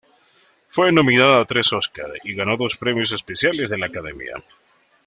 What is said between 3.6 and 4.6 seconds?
de la Academia.